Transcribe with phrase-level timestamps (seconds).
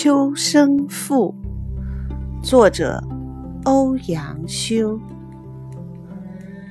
[0.00, 1.34] 秋声赋，
[2.40, 3.02] 作者
[3.64, 5.00] 欧阳修。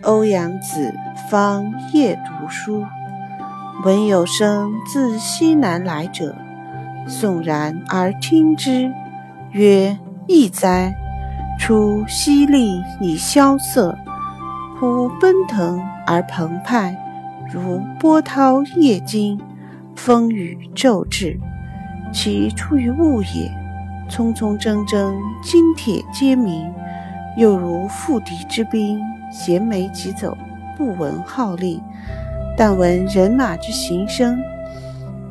[0.03, 0.93] 欧阳子
[1.29, 2.85] 方夜读书，
[3.83, 6.33] 闻有声自西南来者，
[7.05, 8.89] 悚然而听之，
[9.51, 10.95] 曰：“异哉！
[11.59, 13.93] 出淅沥以萧瑟，
[14.79, 16.97] 忽奔腾而澎湃，
[17.51, 19.37] 如波涛夜惊，
[19.97, 21.37] 风雨骤至。”
[22.13, 23.51] 其出于物也，
[24.09, 26.71] 匆匆铮铮，金铁皆鸣，
[27.37, 28.99] 又如赴敌之兵，
[29.31, 30.35] 衔枚疾走，
[30.77, 31.81] 不闻号令，
[32.57, 34.39] 但闻人马之行声。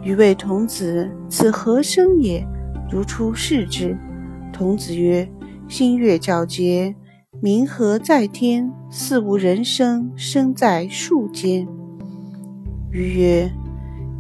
[0.03, 2.47] 余谓童子：“此何声也？”
[2.89, 3.97] 如出视之。
[4.53, 5.29] 童子曰
[5.67, 6.95] ：“星月皎洁，
[7.43, 11.67] 明河在天，似无人声，声在树间。”
[12.93, 13.51] 余曰：“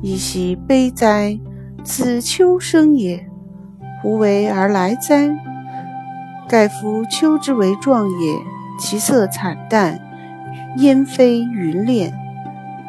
[0.03, 1.39] 噫兮悲哉！”
[1.87, 3.29] 此秋生也，
[4.03, 5.31] 胡为而来哉？
[6.49, 8.37] 盖夫秋之为壮也，
[8.77, 10.01] 其色惨淡，
[10.79, 12.13] 烟飞云敛；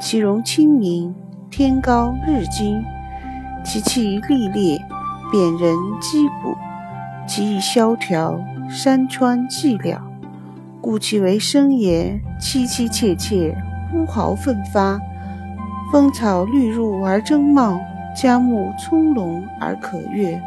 [0.01, 1.13] 其容清明，
[1.51, 2.81] 天高日金；
[3.63, 4.81] 其气历烈，
[5.31, 6.57] 贬人击鼓；
[7.27, 9.99] 其意萧条，山川寂寥。
[10.81, 13.55] 故其为声也，凄凄切切，
[13.91, 14.99] 呼号奋发，
[15.91, 17.79] 风草绿入而争茂。
[18.19, 20.41] 嘉木葱茏而可悦，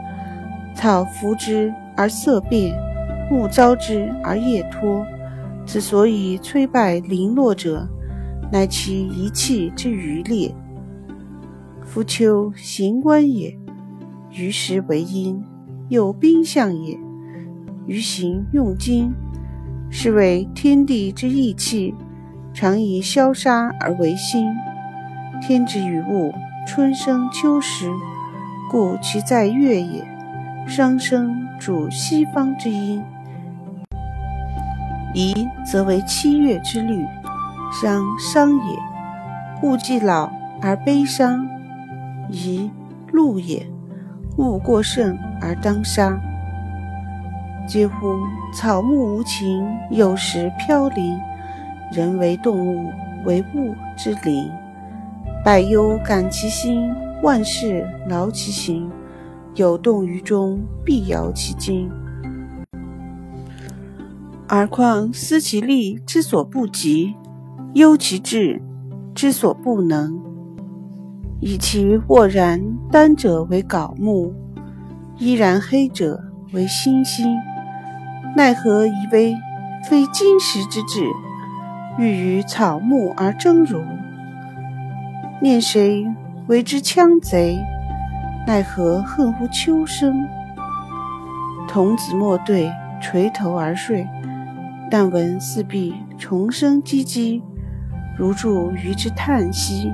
[0.74, 2.76] 草拂之而色变，
[3.30, 5.06] 木遭之而叶脱。
[5.64, 7.86] 之所以摧败零落者，
[8.50, 10.52] 乃其一气之余烈。
[11.84, 13.56] 夫秋行官也，
[14.32, 15.40] 于时为阴；
[15.88, 16.98] 有兵象也，
[17.86, 19.12] 于行用金。
[19.90, 21.94] 是谓天地之义气，
[22.52, 24.48] 常以消杀而为心。
[25.40, 26.32] 天之与物。
[26.72, 27.90] 春生秋实，
[28.70, 30.06] 故其在月也。
[30.68, 33.02] 商生主西方之阴，
[35.12, 37.04] 宜则为七月之律。
[37.72, 38.78] 商伤也，
[39.64, 40.30] 物既老
[40.62, 41.44] 而悲伤；
[42.28, 42.70] 宜
[43.10, 43.66] 禄也，
[44.36, 46.16] 物过盛而当杀。
[47.66, 48.14] 嗟乎！
[48.54, 51.18] 草木无情，有时飘零；
[51.90, 52.92] 人为动物，
[53.24, 54.48] 为物之灵。
[55.42, 58.90] 百忧感其心，万事劳其形。
[59.54, 61.90] 有动于中，必摇其筋。
[64.46, 67.14] 而况思其力之所不及，
[67.72, 68.60] 忧其志
[69.14, 70.20] 之所不能。
[71.40, 72.62] 以其沃然
[72.92, 74.34] 丹者为槁木，
[75.18, 77.34] 依然黑者为星星。
[78.36, 79.34] 奈何以为
[79.88, 81.06] 非金石之志，
[81.98, 83.80] 欲与草木而争如？
[85.42, 86.06] 念谁
[86.48, 87.58] 为之羌贼？
[88.46, 90.22] 奈何恨乎秋声？
[91.66, 92.70] 童子莫对，
[93.00, 94.06] 垂头而睡。
[94.90, 97.40] 但闻四壁虫声唧唧，
[98.18, 99.90] 如助鱼之叹息。